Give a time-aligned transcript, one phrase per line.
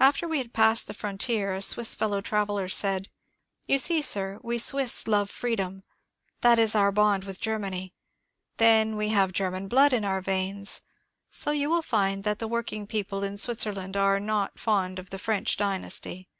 [0.00, 3.02] After we had passed the frontier a Swiss fellow traveller said:
[3.64, 5.82] '^ You see, sir, we Swiss love freedom.
[6.40, 7.92] That is our bond with Ger many.
[8.56, 10.80] Then we have German blood in our veins.
[11.28, 15.18] So you will find that the working people in Switzerland are not fond of the
[15.18, 16.30] French dynasty.